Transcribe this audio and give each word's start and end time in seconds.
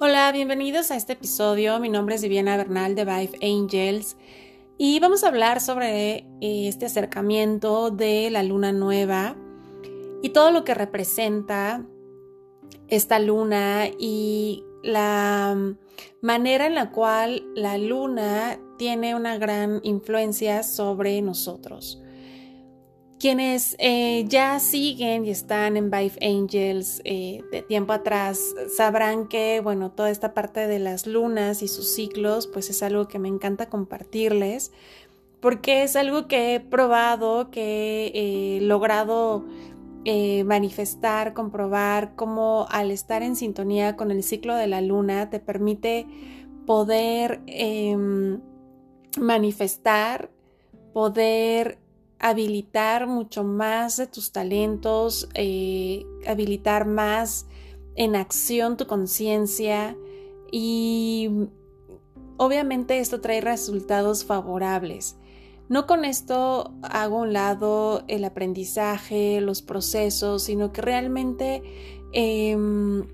Hola, 0.00 0.32
bienvenidos 0.32 0.90
a 0.90 0.96
este 0.96 1.12
episodio. 1.12 1.78
Mi 1.78 1.88
nombre 1.88 2.16
es 2.16 2.22
Viviana 2.22 2.56
Bernal 2.56 2.96
de 2.96 3.04
Vive 3.04 3.38
Angels 3.42 4.16
y 4.76 4.98
vamos 4.98 5.22
a 5.22 5.28
hablar 5.28 5.60
sobre 5.60 6.26
eh, 6.40 6.68
este 6.68 6.86
acercamiento 6.86 7.92
de 7.92 8.28
la 8.28 8.42
luna 8.42 8.72
nueva 8.72 9.36
y 10.20 10.30
todo 10.30 10.50
lo 10.50 10.64
que 10.64 10.74
representa 10.74 11.86
esta 12.88 13.20
luna 13.20 13.86
y 13.96 14.64
la 14.82 15.56
manera 16.20 16.66
en 16.66 16.74
la 16.74 16.90
cual 16.90 17.44
la 17.54 17.78
luna 17.78 18.58
tiene 18.76 19.14
una 19.14 19.38
gran 19.38 19.78
influencia 19.84 20.64
sobre 20.64 21.22
nosotros. 21.22 22.02
Quienes 23.24 23.74
eh, 23.78 24.26
ya 24.28 24.58
siguen 24.60 25.24
y 25.24 25.30
están 25.30 25.78
en 25.78 25.90
Vive 25.90 26.18
Angels 26.20 27.00
eh, 27.06 27.42
de 27.50 27.62
tiempo 27.62 27.94
atrás 27.94 28.54
sabrán 28.76 29.28
que, 29.28 29.62
bueno, 29.64 29.90
toda 29.90 30.10
esta 30.10 30.34
parte 30.34 30.66
de 30.66 30.78
las 30.78 31.06
lunas 31.06 31.62
y 31.62 31.68
sus 31.68 31.88
ciclos, 31.94 32.46
pues 32.46 32.68
es 32.68 32.82
algo 32.82 33.08
que 33.08 33.18
me 33.18 33.28
encanta 33.28 33.70
compartirles, 33.70 34.72
porque 35.40 35.84
es 35.84 35.96
algo 35.96 36.28
que 36.28 36.54
he 36.54 36.60
probado, 36.60 37.50
que 37.50 38.12
he 38.12 38.60
logrado 38.60 39.46
eh, 40.04 40.44
manifestar, 40.44 41.32
comprobar 41.32 42.16
cómo 42.16 42.66
al 42.68 42.90
estar 42.90 43.22
en 43.22 43.36
sintonía 43.36 43.96
con 43.96 44.10
el 44.10 44.22
ciclo 44.22 44.54
de 44.54 44.66
la 44.66 44.82
luna 44.82 45.30
te 45.30 45.40
permite 45.40 46.06
poder 46.66 47.40
em, 47.46 48.42
manifestar, 49.18 50.28
poder 50.92 51.78
habilitar 52.24 53.06
mucho 53.06 53.44
más 53.44 53.98
de 53.98 54.06
tus 54.06 54.32
talentos, 54.32 55.28
eh, 55.34 56.06
habilitar 56.26 56.86
más 56.86 57.44
en 57.96 58.16
acción 58.16 58.78
tu 58.78 58.86
conciencia 58.86 59.94
y 60.50 61.28
obviamente 62.38 62.98
esto 62.98 63.20
trae 63.20 63.42
resultados 63.42 64.24
favorables. 64.24 65.16
No 65.68 65.86
con 65.86 66.06
esto 66.06 66.72
hago 66.80 67.18
un 67.18 67.34
lado 67.34 68.04
el 68.08 68.24
aprendizaje, 68.24 69.42
los 69.42 69.60
procesos, 69.60 70.44
sino 70.44 70.72
que 70.72 70.80
realmente 70.80 71.62
em, 72.14 73.06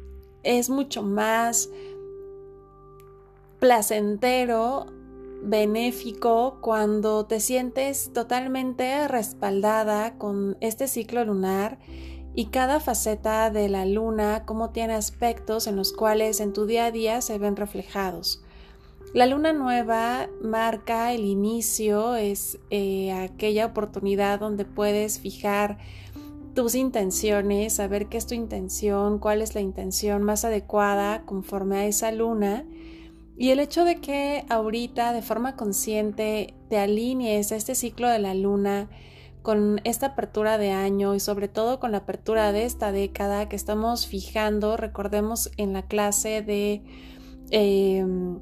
es 0.45 0.70
mucho 0.70 1.02
más 1.02 1.69
placentero 3.58 4.86
benéfico 5.42 6.58
cuando 6.60 7.27
te 7.27 7.41
sientes 7.41 8.12
totalmente 8.12 9.08
respaldada 9.08 10.19
con 10.19 10.56
este 10.60 10.88
ciclo 10.88 11.24
lunar 11.24 11.78
y 12.34 12.46
cada 12.46 12.80
faceta 12.80 13.50
de 13.50 13.68
la 13.68 13.84
luna, 13.86 14.44
cómo 14.46 14.70
tiene 14.70 14.94
aspectos 14.94 15.66
en 15.66 15.77
los 15.77 15.92
cuales 15.92 16.41
en 16.41 16.52
tu 16.52 16.66
día 16.66 16.86
a 16.86 16.91
día 16.91 17.20
se 17.20 17.38
ven 17.38 17.56
reflejados. 17.56 18.42
La 19.12 19.27
luna 19.27 19.52
nueva 19.52 20.28
marca 20.41 21.12
el 21.12 21.24
inicio, 21.24 22.14
es 22.14 22.61
eh, 22.70 23.11
aquella 23.12 23.66
oportunidad 23.66 24.38
donde 24.38 24.64
puedes 24.64 25.18
fijar 25.18 25.78
tus 26.55 26.77
intenciones, 26.77 27.74
saber 27.74 28.06
qué 28.06 28.18
es 28.18 28.27
tu 28.27 28.34
intención, 28.34 29.18
cuál 29.18 29.42
es 29.42 29.55
la 29.55 29.61
intención 29.61 30.22
más 30.22 30.44
adecuada 30.44 31.22
conforme 31.24 31.78
a 31.78 31.86
esa 31.86 32.12
luna 32.12 32.64
y 33.41 33.52
el 33.52 33.58
hecho 33.58 33.86
de 33.86 34.02
que 34.02 34.44
ahorita 34.50 35.14
de 35.14 35.22
forma 35.22 35.56
consciente 35.56 36.52
te 36.69 36.77
alinees 36.77 37.52
a 37.52 37.56
este 37.56 37.74
ciclo 37.74 38.06
de 38.06 38.19
la 38.19 38.34
luna 38.34 38.91
con 39.41 39.80
esta 39.84 40.08
apertura 40.08 40.58
de 40.58 40.72
año 40.72 41.14
y 41.14 41.20
sobre 41.20 41.48
todo 41.48 41.80
con 41.80 41.91
la 41.91 41.98
apertura 41.98 42.52
de 42.52 42.66
esta 42.66 42.92
década 42.92 43.48
que 43.48 43.56
estamos 43.56 44.06
fijando, 44.06 44.77
recordemos 44.77 45.50
en 45.56 45.72
la 45.72 45.86
clase 45.86 46.42
de 46.42 46.83
em, 47.50 48.40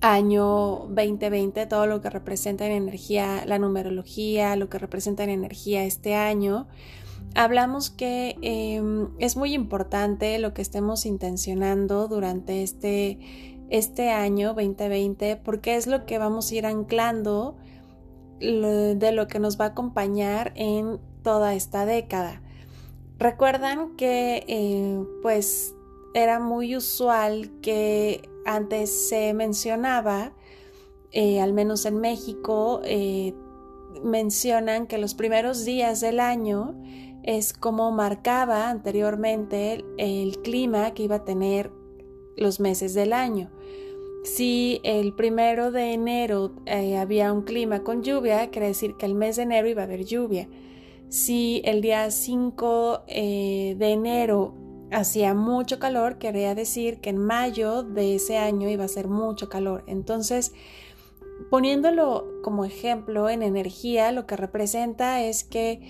año 0.00 0.88
2020, 0.88 1.66
todo 1.66 1.86
lo 1.86 2.00
que 2.00 2.10
representa 2.10 2.66
en 2.66 2.72
energía, 2.72 3.44
la 3.46 3.60
numerología, 3.60 4.56
lo 4.56 4.68
que 4.68 4.78
representa 4.78 5.22
en 5.22 5.30
energía 5.30 5.84
este 5.84 6.16
año, 6.16 6.66
hablamos 7.36 7.88
que 7.88 8.36
em, 8.42 9.10
es 9.20 9.36
muy 9.36 9.54
importante 9.54 10.40
lo 10.40 10.54
que 10.54 10.62
estemos 10.62 11.06
intencionando 11.06 12.08
durante 12.08 12.64
este 12.64 13.20
este 13.70 14.10
año 14.10 14.54
2020 14.54 15.36
porque 15.36 15.76
es 15.76 15.86
lo 15.86 16.06
que 16.06 16.18
vamos 16.18 16.50
a 16.50 16.54
ir 16.54 16.66
anclando 16.66 17.56
de 18.40 19.12
lo 19.12 19.26
que 19.26 19.40
nos 19.40 19.60
va 19.60 19.66
a 19.66 19.68
acompañar 19.68 20.52
en 20.54 21.00
toda 21.22 21.54
esta 21.54 21.86
década. 21.86 22.40
Recuerdan 23.18 23.96
que 23.96 24.44
eh, 24.46 25.04
pues 25.22 25.74
era 26.14 26.38
muy 26.38 26.76
usual 26.76 27.50
que 27.60 28.28
antes 28.46 29.08
se 29.08 29.34
mencionaba, 29.34 30.32
eh, 31.10 31.40
al 31.40 31.52
menos 31.52 31.84
en 31.84 31.98
México, 31.98 32.80
eh, 32.84 33.34
mencionan 34.04 34.86
que 34.86 34.98
los 34.98 35.14
primeros 35.14 35.64
días 35.64 36.00
del 36.00 36.20
año 36.20 36.80
es 37.24 37.52
como 37.52 37.90
marcaba 37.90 38.70
anteriormente 38.70 39.84
el 39.98 40.40
clima 40.42 40.94
que 40.94 41.02
iba 41.02 41.16
a 41.16 41.24
tener 41.24 41.72
los 42.36 42.60
meses 42.60 42.94
del 42.94 43.12
año. 43.12 43.50
Si 44.28 44.80
el 44.84 45.14
primero 45.14 45.72
de 45.72 45.94
enero 45.94 46.52
eh, 46.66 46.98
había 46.98 47.32
un 47.32 47.42
clima 47.42 47.82
con 47.82 48.02
lluvia, 48.02 48.50
quiere 48.50 48.68
decir 48.68 48.94
que 48.96 49.06
el 49.06 49.14
mes 49.14 49.36
de 49.36 49.44
enero 49.44 49.68
iba 49.68 49.82
a 49.82 49.86
haber 49.86 50.04
lluvia. 50.04 50.48
Si 51.08 51.62
el 51.64 51.80
día 51.80 52.10
5 52.10 53.04
eh, 53.06 53.74
de 53.78 53.90
enero 53.90 54.54
hacía 54.92 55.32
mucho 55.32 55.78
calor, 55.78 56.18
quería 56.18 56.54
decir 56.54 57.00
que 57.00 57.08
en 57.08 57.16
mayo 57.16 57.82
de 57.82 58.16
ese 58.16 58.36
año 58.36 58.68
iba 58.68 58.84
a 58.84 58.88
ser 58.88 59.08
mucho 59.08 59.48
calor. 59.48 59.82
Entonces, 59.86 60.52
poniéndolo 61.50 62.26
como 62.42 62.66
ejemplo 62.66 63.30
en 63.30 63.42
energía, 63.42 64.12
lo 64.12 64.26
que 64.26 64.36
representa 64.36 65.22
es 65.24 65.42
que 65.42 65.80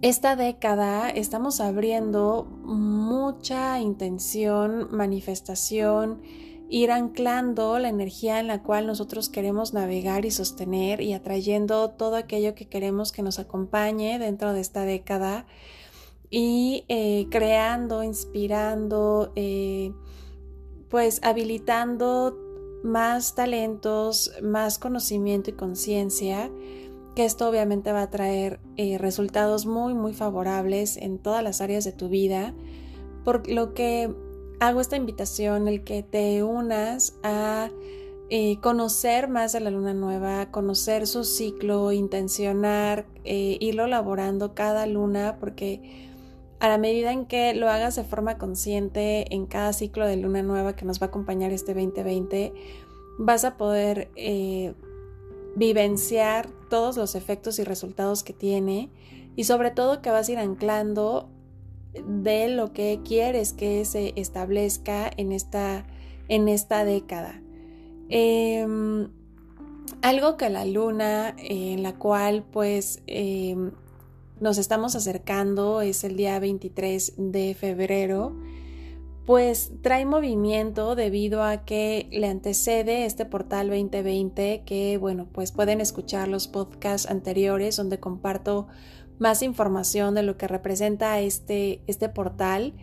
esta 0.00 0.36
década 0.36 1.10
estamos 1.10 1.60
abriendo 1.60 2.44
mucha 2.62 3.80
intención, 3.80 4.88
manifestación, 4.92 6.22
ir 6.68 6.90
anclando 6.90 7.78
la 7.78 7.88
energía 7.88 8.40
en 8.40 8.46
la 8.46 8.62
cual 8.62 8.86
nosotros 8.86 9.28
queremos 9.28 9.74
navegar 9.74 10.24
y 10.24 10.30
sostener 10.30 11.00
y 11.00 11.12
atrayendo 11.12 11.90
todo 11.90 12.16
aquello 12.16 12.54
que 12.54 12.66
queremos 12.68 13.12
que 13.12 13.22
nos 13.22 13.38
acompañe 13.38 14.18
dentro 14.18 14.52
de 14.52 14.60
esta 14.60 14.84
década 14.84 15.46
y 16.30 16.84
eh, 16.88 17.26
creando, 17.30 18.02
inspirando, 18.02 19.32
eh, 19.36 19.92
pues 20.88 21.20
habilitando 21.22 22.36
más 22.82 23.34
talentos, 23.34 24.32
más 24.42 24.78
conocimiento 24.78 25.50
y 25.50 25.54
conciencia 25.54 26.50
que 27.14 27.24
esto 27.24 27.48
obviamente 27.48 27.92
va 27.92 28.02
a 28.02 28.10
traer 28.10 28.60
eh, 28.76 28.98
resultados 28.98 29.66
muy 29.66 29.94
muy 29.94 30.12
favorables 30.12 30.96
en 30.96 31.18
todas 31.18 31.42
las 31.42 31.60
áreas 31.60 31.84
de 31.84 31.92
tu 31.92 32.08
vida, 32.08 32.54
por 33.24 33.48
lo 33.48 33.72
que 33.74 34.12
hago 34.66 34.80
esta 34.80 34.96
invitación, 34.96 35.68
el 35.68 35.84
que 35.84 36.02
te 36.02 36.42
unas 36.42 37.14
a 37.22 37.70
eh, 38.30 38.58
conocer 38.60 39.28
más 39.28 39.52
de 39.52 39.60
la 39.60 39.70
luna 39.70 39.92
nueva, 39.92 40.50
conocer 40.50 41.06
su 41.06 41.24
ciclo, 41.24 41.92
intencionar, 41.92 43.06
eh, 43.24 43.58
irlo 43.60 43.84
elaborando 43.84 44.54
cada 44.54 44.86
luna, 44.86 45.36
porque 45.38 46.08
a 46.60 46.68
la 46.68 46.78
medida 46.78 47.12
en 47.12 47.26
que 47.26 47.54
lo 47.54 47.68
hagas 47.68 47.96
de 47.96 48.04
forma 48.04 48.38
consciente 48.38 49.34
en 49.34 49.44
cada 49.46 49.74
ciclo 49.74 50.06
de 50.06 50.16
luna 50.16 50.42
nueva 50.42 50.74
que 50.74 50.86
nos 50.86 51.00
va 51.00 51.06
a 51.06 51.08
acompañar 51.08 51.52
este 51.52 51.74
2020, 51.74 52.54
vas 53.18 53.44
a 53.44 53.58
poder 53.58 54.10
vivenciar 55.56 56.48
todos 56.70 56.96
los 56.96 57.14
efectos 57.14 57.58
y 57.58 57.64
resultados 57.64 58.24
que 58.24 58.32
tiene 58.32 58.90
y 59.36 59.44
sobre 59.44 59.70
todo 59.70 60.00
que 60.00 60.10
vas 60.10 60.28
a 60.28 60.32
ir 60.32 60.38
anclando 60.38 61.28
de 62.06 62.48
lo 62.48 62.72
que 62.72 63.00
quieres 63.04 63.52
que 63.52 63.84
se 63.84 64.12
establezca 64.16 65.10
en 65.16 65.32
esta, 65.32 65.86
en 66.28 66.48
esta 66.48 66.84
década. 66.84 67.40
Em, 68.08 69.08
algo 70.02 70.36
que 70.36 70.50
la 70.50 70.64
luna 70.64 71.34
en 71.38 71.82
la 71.82 71.94
cual 71.94 72.44
pues 72.50 73.02
em, 73.06 73.72
nos 74.40 74.58
estamos 74.58 74.94
acercando 74.96 75.80
es 75.80 76.04
el 76.04 76.16
día 76.16 76.38
23 76.38 77.14
de 77.16 77.54
febrero 77.54 78.34
pues 79.24 79.72
trae 79.80 80.04
movimiento 80.04 80.94
debido 80.94 81.42
a 81.42 81.64
que 81.64 82.08
le 82.12 82.26
antecede 82.26 83.06
este 83.06 83.24
portal 83.24 83.68
2020 83.68 84.64
que 84.66 84.98
bueno 84.98 85.26
pues 85.32 85.50
pueden 85.50 85.80
escuchar 85.80 86.28
los 86.28 86.46
podcasts 86.46 87.08
anteriores 87.08 87.76
donde 87.76 87.98
comparto 87.98 88.66
más 89.18 89.42
información 89.42 90.14
de 90.14 90.22
lo 90.22 90.36
que 90.36 90.48
representa 90.48 91.20
este, 91.20 91.82
este 91.86 92.08
portal 92.08 92.74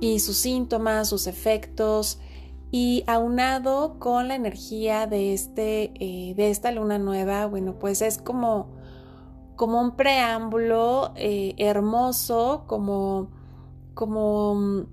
y 0.00 0.20
sus 0.20 0.36
síntomas, 0.36 1.08
sus 1.08 1.26
efectos 1.26 2.18
y 2.70 3.04
aunado 3.06 3.98
con 3.98 4.28
la 4.28 4.34
energía 4.34 5.06
de, 5.06 5.34
este, 5.34 5.92
eh, 6.00 6.34
de 6.34 6.50
esta 6.50 6.72
luna 6.72 6.98
nueva, 6.98 7.46
bueno 7.46 7.78
pues 7.78 8.02
es 8.02 8.18
como, 8.18 8.74
como 9.56 9.80
un 9.80 9.96
preámbulo 9.96 11.12
eh, 11.16 11.54
hermoso, 11.58 12.64
como, 12.66 13.30
como 13.94 14.86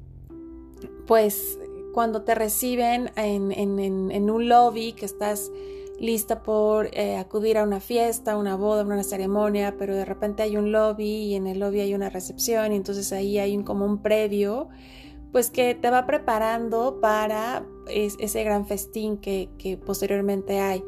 pues 1.08 1.58
cuando 1.94 2.22
te 2.22 2.36
reciben 2.36 3.12
en, 3.16 4.30
un 4.30 4.48
lobby 4.48 4.94
que 4.94 5.06
estás 5.06 5.52
lista 6.00 6.44
por 6.44 6.90
eh, 6.94 7.18
acudir 7.18 7.57
a 7.57 7.63
una 7.63 7.80
fiesta, 7.80 8.38
una 8.38 8.56
boda, 8.56 8.84
una 8.84 9.04
ceremonia, 9.04 9.75
pero 9.78 9.96
de 9.96 10.06
repente 10.06 10.44
hay 10.44 10.57
un 10.57 10.72
lobby 10.72 11.10
y 11.10 11.36
en 11.36 11.48
el 11.48 11.60
lobby 11.60 11.81
hay 11.81 11.94
una 11.94 12.10
recepción 12.10 12.72
y 12.72 12.75
entonces 12.75 13.12
ahí 13.12 13.38
hay 13.38 13.56
un, 13.56 13.63
como 13.63 13.86
un 13.86 14.01
previo, 14.01 14.69
pues 15.31 15.51
que 15.51 15.75
te 15.75 15.90
va 15.90 16.06
preparando 16.06 17.00
para 17.01 17.66
ese 17.88 18.44
gran 18.44 18.66
festín 18.66 19.18
que, 19.18 19.80
posteriormente 19.86 20.60
hay. 20.60 20.84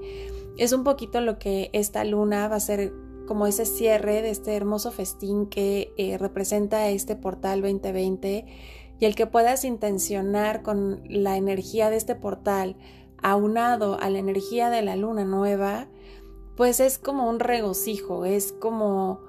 Es 0.57 0.73
un 0.73 0.83
poquito 0.83 1.21
lo 1.21 1.39
que 1.39 1.69
esta 1.73 2.03
luna 2.03 2.47
va 2.47 2.55
a 2.55 2.59
ser 2.59 2.93
como 3.27 3.47
ese 3.47 3.65
cierre 3.65 4.21
de 4.21 4.29
este 4.29 4.55
hermoso 4.55 4.91
festín 4.91 5.47
que 5.47 5.93
eh, 5.97 6.17
representa 6.17 6.89
este 6.89 7.15
portal 7.15 7.61
2020 7.61 8.45
y 8.99 9.05
el 9.05 9.15
que 9.15 9.25
puedas 9.25 9.63
intencionar 9.63 10.61
con 10.61 11.01
la 11.07 11.37
energía 11.37 11.89
de 11.89 11.97
este 11.97 12.15
portal 12.15 12.75
aunado 13.21 13.99
a 13.99 14.09
la 14.09 14.19
energía 14.19 14.69
de 14.69 14.81
la 14.81 14.95
luna 14.95 15.25
nueva, 15.25 15.87
pues 16.55 16.79
es 16.79 16.97
como 16.97 17.29
un 17.29 17.39
regocijo, 17.39 18.25
es 18.25 18.51
como 18.53 19.21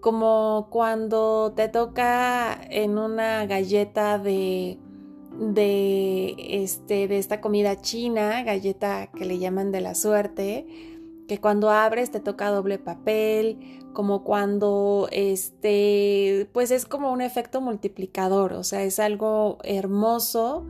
como 0.00 0.68
cuando 0.70 1.52
te 1.54 1.68
toca 1.68 2.58
en 2.70 2.98
una 2.98 3.44
galleta 3.46 4.18
de 4.18 4.78
de 5.38 6.34
este 6.38 7.06
de 7.08 7.18
esta 7.18 7.40
comida 7.40 7.80
china, 7.80 8.42
galleta 8.42 9.10
que 9.14 9.24
le 9.24 9.38
llaman 9.38 9.72
de 9.72 9.80
la 9.80 9.94
suerte, 9.94 10.66
que 11.28 11.40
cuando 11.40 11.70
abres 11.70 12.10
te 12.10 12.20
toca 12.20 12.50
doble 12.50 12.78
papel, 12.78 13.80
como 13.92 14.24
cuando 14.24 15.08
este, 15.12 16.48
pues 16.52 16.70
es 16.70 16.86
como 16.86 17.12
un 17.12 17.20
efecto 17.20 17.60
multiplicador, 17.60 18.52
o 18.52 18.64
sea, 18.64 18.82
es 18.82 18.98
algo 18.98 19.58
hermoso 19.62 20.66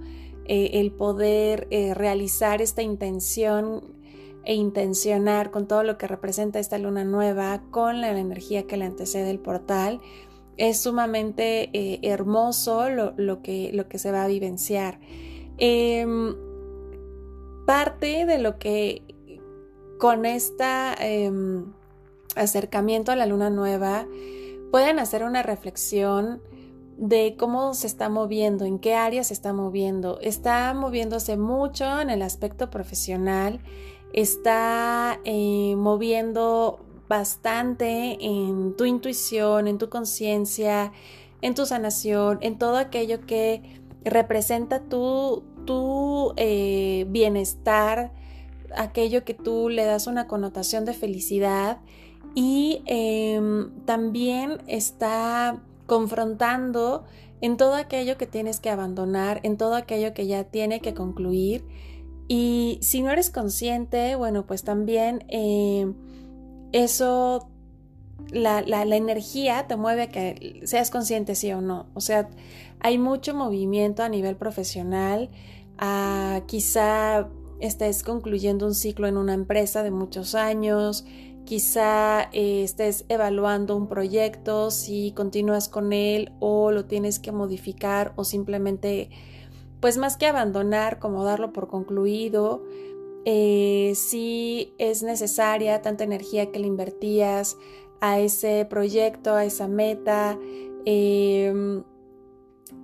eh, 0.53 0.81
el 0.81 0.91
poder 0.91 1.69
eh, 1.71 1.95
realizar 1.95 2.61
esta 2.61 2.83
intención 2.83 3.85
e 4.45 4.55
intencionar 4.55 5.53
con 5.53 5.69
todo 5.69 5.85
lo 5.85 5.97
que 5.97 6.09
representa 6.09 6.59
esta 6.59 6.77
luna 6.77 7.05
nueva, 7.05 7.63
con 7.71 8.01
la, 8.01 8.11
energía 8.19 8.67
que 8.67 8.77
le 8.77 8.85
antecede 8.85 9.31
el 9.31 9.39
portal. 9.39 10.01
Es 10.57 10.81
sumamente 10.81 11.71
eh, 11.73 12.01
hermoso 12.03 12.89
lo, 12.91 13.43
que, 13.43 13.71
lo 13.73 13.87
que 13.89 13.99
se 14.01 14.11
va 14.11 14.25
a 14.25 14.27
vivenciar. 14.27 14.99
Em, 15.57 16.35
parte 17.65 18.27
de 18.27 18.39
lo 18.39 18.59
que 18.59 19.05
con 20.01 20.27
este 20.27 21.31
acercamiento 22.35 23.13
a 23.13 23.17
la 23.17 23.27
luna 23.27 23.51
nueva 23.51 24.09
pueden 24.73 24.99
hacer 24.99 25.23
una 25.23 25.45
reflexión 25.45 26.43
de 27.01 27.35
cómo 27.39 27.73
se 27.73 27.87
está 27.87 28.11
moviendo, 28.11 28.67
en 28.67 28.79
qué 28.79 28.95
área 28.95 29.25
se 29.25 29.33
está 29.33 29.55
moviendo. 29.55 30.21
Está 30.21 30.75
moviéndose 30.75 31.39
mucho 31.39 31.99
en 31.99 32.11
el 32.11 32.21
aspecto 32.21 32.69
profesional, 32.69 33.61
está 34.13 35.19
eh, 35.25 35.75
moviendo 35.79 36.85
bastante 37.09 38.19
en 38.21 38.77
tu 38.77 38.85
intuición, 38.85 39.67
en 39.67 39.79
tu 39.79 39.89
conciencia, 39.89 40.93
en 41.41 41.55
tu 41.55 41.65
sanación, 41.65 42.39
en 42.43 42.59
todo 42.59 42.77
aquello 42.77 43.23
que 43.23 43.81
representa 44.05 44.81
tu, 44.81 45.43
tu 45.65 46.35
eh, 46.37 47.07
bienestar, 47.09 48.13
aquello 48.77 49.25
que 49.25 49.33
tú 49.33 49.71
le 49.71 49.87
das 49.87 50.07
una 50.07 50.27
connotación 50.27 50.85
de 50.85 50.93
felicidad 50.93 51.79
y 52.35 52.83
em, 52.85 53.71
también 53.87 54.59
está 54.67 55.63
confrontando 55.91 57.03
en 57.41 57.57
todo 57.57 57.75
aquello 57.75 58.17
que 58.17 58.29
tienes 58.29 58.61
que 58.61 58.71
abandonar, 58.71 59.41
en 59.43 59.57
todo 59.57 59.75
aquello 59.75 60.15
que 60.15 60.29
ya 60.29 60.45
tiene 60.45 60.79
que 60.79 60.95
concluir. 60.95 61.65
Y 62.29 62.79
si 62.81 63.03
no 63.03 63.11
eres 63.11 63.29
consciente, 63.29 64.15
bueno, 64.15 64.47
pues 64.47 64.63
también 64.63 65.25
em, 65.27 65.95
eso, 66.71 67.51
la, 68.31 68.63
la, 68.63 68.85
energía 68.95 69.67
te 69.67 69.75
mueve 69.75 70.03
a 70.03 70.09
que 70.11 70.61
seas 70.63 70.93
consciente 70.93 71.35
sí 71.35 71.51
o 71.51 71.61
no. 71.61 71.87
O 71.95 72.01
sea, 72.01 72.29
hay 72.79 72.97
mucho 72.97 73.35
movimiento 73.35 74.05
a 74.05 74.09
nivel 74.09 74.37
profesional. 74.37 75.29
a 75.77 76.43
quizá 76.47 77.29
estés 77.59 78.05
concluyendo 78.05 78.65
un 78.65 78.75
ciclo 78.75 79.09
en 79.09 79.17
una 79.17 79.35
empresa 79.35 79.83
de 79.83 79.91
muchos 79.91 80.37
años, 80.37 81.05
quizá 81.51 82.29
eh, 82.33 82.63
estés 82.63 83.05
evaluando 83.09 83.77
un 83.77 83.89
proyecto, 83.89 84.71
si 84.71 85.11
continúas 85.17 85.69
con 85.69 85.93
él 85.93 86.31
o 86.39 86.71
lo 86.71 86.85
tienes 86.85 87.19
que 87.19 87.33
modificar 87.33 88.13
o 88.15 88.23
simplemente, 88.23 89.11
pues 89.81 89.99
más 89.99 90.17
que 90.17 90.27
abandonar, 90.27 91.01
como 91.01 91.25
darlo 91.25 91.53
por 91.53 91.67
concluido, 91.67 92.63
eh, 93.25 93.95
si 93.97 94.75
es 94.79 95.03
necesaria 95.03 95.83
tanta 95.83 96.05
energía 96.05 96.53
que 96.53 96.61
le 96.61 96.69
invertías 96.69 97.57
a 98.01 98.21
ese 98.21 98.65
proyecto, 98.71 99.35
a 99.35 99.45
esa 99.45 99.67
meta. 99.67 100.39
Em, 100.85 101.83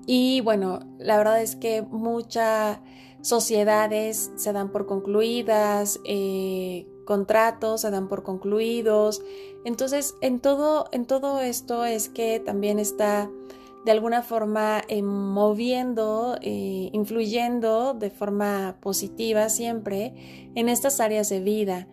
y 0.08 0.40
bueno, 0.40 0.80
la 0.98 1.18
verdad 1.18 1.40
es 1.40 1.54
que 1.54 1.82
mucha 1.82 2.82
sociedades 3.20 4.32
se 4.34 4.52
dan 4.52 4.72
por 4.72 4.86
concluidas, 4.86 6.00
eh, 6.04 6.88
contratos 7.06 7.80
se 7.80 7.90
dan 7.90 8.08
por 8.08 8.22
concluidos. 8.22 9.22
Entonces, 9.64 10.14
en 10.20 10.40
todo, 10.40 10.88
en 10.92 11.06
todo 11.06 11.40
esto 11.40 11.86
es 11.86 12.10
que 12.10 12.38
también 12.40 12.78
está 12.78 13.30
de 13.86 13.92
alguna 13.92 14.20
forma 14.20 14.82
eh, 14.88 15.00
moviendo, 15.00 16.36
eh, 16.42 16.90
influyendo 16.92 17.94
de 17.94 18.10
forma 18.10 18.76
positiva 18.80 19.48
siempre 19.48 20.50
en 20.54 20.68
estas 20.68 21.00
áreas 21.00 21.28
de 21.28 21.40
vida. 21.40 21.88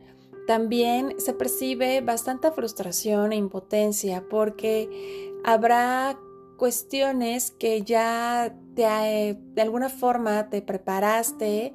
También 0.48 1.13
se 1.19 1.33
percibe 1.33 2.01
bastante 2.01 2.51
frustración 2.51 3.31
e 3.31 3.36
impotencia 3.36 4.25
porque 4.27 5.31
habrá 5.45 6.18
cuestiones 6.57 7.51
que 7.51 7.83
ya 7.83 8.56
te, 8.75 9.38
de 9.38 9.62
alguna 9.62 9.89
forma 9.89 10.50
te 10.50 10.62
preparaste 10.62 11.74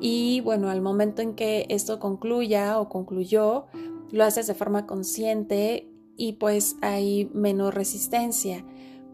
y 0.00 0.40
bueno, 0.40 0.70
al 0.70 0.80
momento 0.80 1.22
en 1.22 1.34
que 1.34 1.66
esto 1.68 1.98
concluya 1.98 2.78
o 2.80 2.88
concluyó, 2.88 3.66
lo 4.10 4.24
haces 4.24 4.46
de 4.46 4.54
forma 4.54 4.86
consciente 4.86 5.88
y 6.16 6.34
pues 6.34 6.76
hay 6.82 7.30
menos 7.32 7.74
resistencia. 7.74 8.64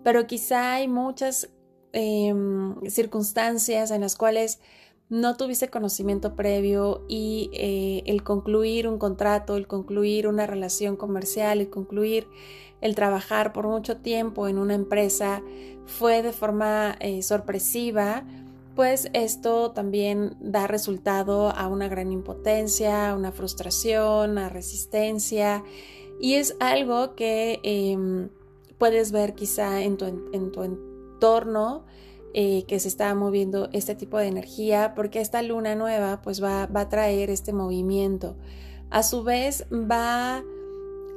Pero 0.02 0.26
quizá 0.26 0.74
hay 0.74 0.88
muchas 0.88 1.50
em, 1.92 2.74
circunstancias 2.86 3.90
en 3.90 4.00
las 4.00 4.16
cuales 4.16 4.60
no 5.08 5.36
tuviste 5.36 5.68
conocimiento 5.68 6.34
previo 6.34 7.04
y 7.08 7.50
eh, 7.54 8.02
el 8.06 8.22
concluir 8.22 8.86
un 8.88 8.98
contrato, 8.98 9.56
el 9.56 9.66
concluir 9.66 10.26
una 10.26 10.46
relación 10.46 10.96
comercial, 10.96 11.60
el 11.60 11.70
concluir 11.70 12.28
el 12.80 12.94
trabajar 12.94 13.52
por 13.52 13.66
mucho 13.66 13.96
tiempo 13.96 14.48
en 14.48 14.58
una 14.58 14.74
empresa 14.74 15.42
fue 15.86 16.22
de 16.22 16.32
forma 16.32 16.96
eh, 17.00 17.22
sorpresiva, 17.22 18.24
pues 18.78 19.10
esto 19.12 19.72
también 19.72 20.36
da 20.38 20.68
resultado 20.68 21.48
a 21.50 21.66
una 21.66 21.88
gran 21.88 22.12
impotencia, 22.12 23.10
a 23.10 23.16
una 23.16 23.32
frustración, 23.32 24.38
a 24.38 24.48
resistencia 24.48 25.64
y 26.20 26.34
es 26.34 26.54
algo 26.60 27.16
que 27.16 27.58
em, 27.64 28.28
puedes 28.78 29.10
ver 29.10 29.34
quizá 29.34 29.82
en 29.82 29.96
tu, 29.96 30.04
entorno 30.62 31.86
eh, 32.34 32.66
que 32.68 32.78
se 32.78 32.86
está 32.86 33.12
moviendo 33.16 33.68
este 33.72 33.96
tipo 33.96 34.16
de 34.16 34.28
energía 34.28 34.94
porque 34.94 35.20
esta 35.20 35.42
luna 35.42 35.74
nueva 35.74 36.22
pues 36.22 36.40
va, 36.40 36.66
va 36.66 36.82
a 36.82 36.88
traer 36.88 37.30
este 37.30 37.52
movimiento. 37.52 38.36
A 38.90 39.02
su 39.02 39.24
vez 39.24 39.66
va 39.72 40.44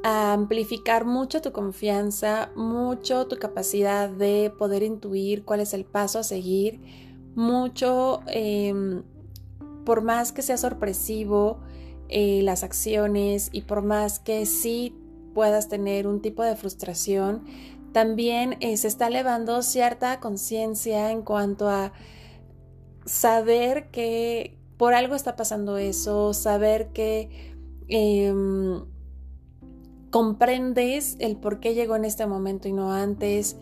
a 0.04 0.34
amplificar 0.34 1.06
mucho 1.06 1.44
tu 1.44 1.52
confianza, 1.52 2.50
mucho 2.56 3.28
tu 3.28 3.38
capacidad 3.38 4.10
de 4.10 4.52
poder 4.58 4.82
intuir 4.82 5.46
cuál 5.46 5.60
es 5.60 5.76
el 5.76 5.86
paso 5.86 6.18
a 6.18 6.24
seguir, 6.24 7.11
mucho, 7.36 8.22
em, 8.28 9.04
por 9.86 10.02
más 10.02 10.32
que 10.32 10.42
sea 10.42 10.58
sorpresivo 10.58 11.60
eh, 12.10 12.42
las 12.44 12.64
acciones 12.64 13.50
y 13.52 13.62
por 13.62 13.84
más 13.84 14.20
que 14.20 14.46
sí 14.46 14.96
puedas 15.34 15.70
tener 15.70 16.08
un 16.08 16.22
tipo 16.22 16.44
de 16.44 16.56
frustración, 16.56 17.44
también 17.94 18.58
eh, 18.60 18.78
se 18.78 18.88
está 18.88 19.08
elevando 19.08 19.62
cierta 19.64 20.20
conciencia 20.20 21.12
en 21.12 21.22
cuanto 21.24 21.70
a 21.70 21.94
saber 23.06 23.90
que 23.92 24.58
por 24.78 24.94
algo 24.94 25.16
está 25.16 25.36
pasando 25.36 25.78
eso, 25.78 26.34
saber 26.34 26.90
que 26.90 27.54
em, 27.88 28.84
comprendes 30.10 31.18
el 31.20 31.38
por 31.38 31.60
qué 31.60 31.74
llegó 31.74 31.96
en 31.96 32.06
este 32.06 32.26
momento 32.26 32.68
y 32.68 32.74
no 32.74 32.92
antes, 32.92 33.58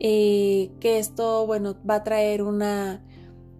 eh, 0.00 0.70
que 0.80 0.98
esto, 0.98 1.46
bueno, 1.46 1.76
va 1.88 1.96
a 1.96 2.04
traer 2.04 2.42
una, 2.42 3.02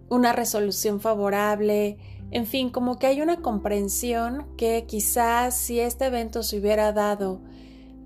una 0.09 0.33
resolución 0.33 0.99
favorable, 0.99 1.97
en 2.31 2.45
fin, 2.45 2.69
como 2.69 2.99
que 2.99 3.07
hay 3.07 3.21
una 3.21 3.41
comprensión 3.41 4.45
que 4.57 4.85
quizás 4.87 5.55
si 5.55 5.79
este 5.79 6.05
evento 6.05 6.43
se 6.43 6.59
hubiera 6.59 6.91
dado 6.91 7.41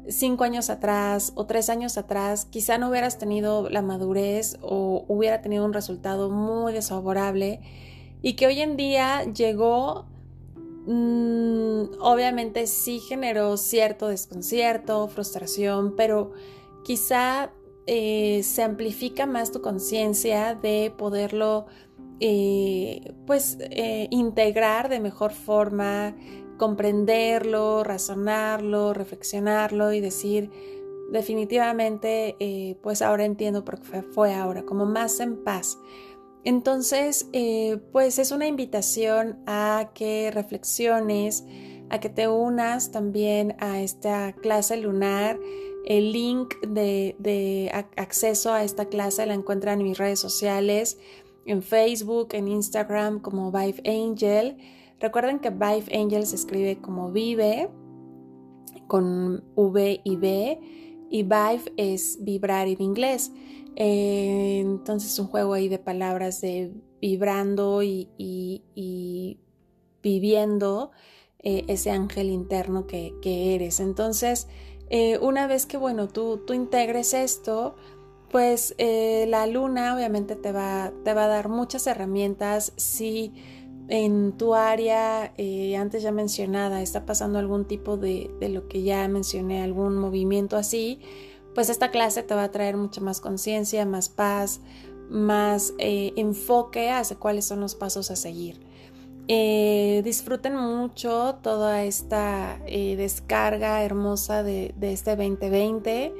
cinco 0.07 0.43
años 0.43 0.69
atrás 0.69 1.33
o 1.35 1.45
tres 1.45 1.69
años 1.69 1.97
atrás, 1.97 2.45
quizá 2.45 2.77
no 2.77 2.89
hubieras 2.89 3.17
tenido 3.17 3.69
la 3.69 3.81
madurez 3.81 4.57
o 4.61 5.05
hubiera 5.07 5.41
tenido 5.41 5.65
un 5.65 5.73
resultado 5.73 6.29
muy 6.29 6.73
desfavorable 6.73 7.61
y 8.21 8.33
que 8.33 8.47
hoy 8.47 8.59
en 8.61 8.75
día 8.75 9.23
llegó, 9.23 10.05
mm, 10.85 11.99
obviamente 12.01 12.67
sí 12.67 12.99
generó 12.99 13.55
cierto 13.57 14.07
desconcierto, 14.07 15.07
frustración, 15.07 15.95
pero 15.95 16.33
quizá 16.83 17.51
eh, 17.87 18.41
se 18.43 18.63
amplifica 18.63 19.25
más 19.25 19.51
tu 19.51 19.61
conciencia 19.61 20.53
de 20.55 20.93
poderlo 20.95 21.67
eh, 22.19 23.13
pues 23.25 23.57
eh, 23.59 24.07
integrar 24.11 24.89
de 24.89 24.99
mejor 24.99 25.31
forma, 25.31 26.15
comprenderlo, 26.57 27.83
razonarlo, 27.83 28.93
reflexionarlo 28.93 29.93
y 29.93 30.01
decir 30.01 30.51
definitivamente 31.11 32.77
pues 32.83 33.01
ahora 33.01 33.25
entiendo 33.25 33.65
por 33.65 33.81
qué 33.81 34.03
fue 34.03 34.35
ahora, 34.35 34.63
como 34.63 34.85
más 34.85 35.19
en 35.19 35.43
paz. 35.43 35.79
Entonces, 36.43 37.27
pues 37.91 38.19
es 38.19 38.31
una 38.31 38.45
invitación 38.45 39.39
a 39.47 39.89
que 39.95 40.29
reflexiones, 40.31 41.45
a 41.89 41.99
que 41.99 42.09
te 42.09 42.27
unas 42.27 42.91
también 42.91 43.55
a 43.59 43.81
esta 43.81 44.33
clase 44.33 44.77
lunar 44.77 45.39
el 45.89 46.11
link 46.11 46.53
de, 46.61 47.71
acceso 47.97 48.53
a 48.53 48.63
esta 48.63 48.85
clase 48.85 49.25
la 49.25 49.33
encuentran 49.33 49.79
en 49.79 49.87
mis 49.87 49.97
redes 49.97 50.19
sociales, 50.19 50.99
en 51.49 51.63
Facebook, 51.63 52.29
en 52.33 52.47
Instagram 52.47 53.19
como 53.19 53.51
Vive 53.51 53.81
Angel. 53.85 54.57
Recuerden 54.99 55.39
que 55.39 55.49
Vive 55.49 55.85
Angel 55.97 56.25
se 56.25 56.35
escribe 56.35 56.79
como 56.79 57.11
vive 57.11 57.69
con 58.87 59.43
V 59.55 60.01
y 60.03 60.15
B 60.15 60.59
y 61.09 61.23
Vive 61.23 61.71
es 61.77 62.23
vibrar 62.23 62.67
en 62.67 62.81
inglés. 62.81 63.31
Eh, 63.75 64.59
entonces 64.59 65.17
un 65.19 65.27
juego 65.27 65.53
ahí 65.53 65.69
de 65.69 65.79
palabras 65.79 66.41
de 66.41 66.71
vibrando 67.01 67.81
y, 67.81 68.09
viviendo 70.03 70.91
eh, 71.39 71.63
ese 71.67 71.89
ángel 71.91 72.29
interno 72.29 72.85
que, 72.85 73.13
que 73.21 73.55
eres. 73.55 73.79
Entonces, 73.79 74.47
eh, 74.89 75.17
una 75.19 75.47
vez 75.47 75.65
que, 75.65 75.77
bueno, 75.77 76.07
tú, 76.07 76.41
tú 76.45 76.53
integres 76.53 77.13
esto, 77.13 77.75
pues 78.31 78.75
eh, 78.77 79.25
la 79.27 79.47
luna 79.47 79.95
obviamente 79.95 80.35
te 80.35 80.51
va, 80.51 80.91
te 81.03 81.13
va 81.13 81.25
a 81.25 81.27
dar 81.27 81.49
muchas 81.49 81.87
herramientas 81.87 82.73
si 82.75 83.33
en 83.87 84.37
tu 84.37 84.53
área 84.53 85.33
eh, 85.37 85.75
antes 85.75 86.03
ya 86.03 86.11
mencionada 86.11 86.81
está 86.81 87.05
pasando 87.05 87.39
algún 87.39 87.65
tipo 87.65 87.97
de, 87.97 88.29
de, 88.39 88.49
lo 88.49 88.67
que 88.67 88.83
ya 88.83 89.07
mencioné, 89.07 89.63
algún 89.63 89.97
movimiento 89.97 90.57
así, 90.57 91.01
pues 91.55 91.69
esta 91.69 91.89
clase 91.89 92.23
te 92.23 92.35
va 92.35 92.43
a 92.43 92.51
traer 92.51 92.77
mucha 92.77 93.01
más 93.01 93.19
conciencia, 93.19 93.85
más 93.85 94.09
paz, 94.09 94.61
más 95.09 95.73
enfoque 95.79 96.91
hacia 96.91 97.17
cuáles 97.17 97.45
son 97.45 97.61
los 97.61 97.73
pasos 97.73 98.11
a 98.11 98.15
seguir. 98.15 98.69
Eh, 99.31 100.01
disfruten 100.03 100.55
mucho 100.55 101.37
toda 101.43 101.83
esta 101.83 102.59
eh, 102.65 102.95
descarga 102.95 103.83
hermosa 103.83 104.41
de, 104.41 104.73
este 104.81 105.15
2020 105.15 106.15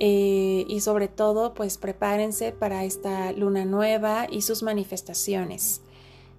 eh, 0.00 0.64
y 0.66 0.80
sobre 0.80 1.08
todo 1.08 1.54
pues 1.54 1.78
prepárense 1.78 2.52
para 2.52 2.84
esta 2.84 3.32
luna 3.32 3.64
nueva 3.64 4.26
y 4.28 4.42
sus 4.42 4.62
manifestaciones. 4.62 5.82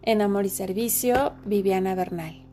En 0.02 0.22
Amor 0.22 0.46
y 0.46 0.50
Servicio, 0.50 1.34
Viviana 1.46 1.94
Bernal. 1.94 2.51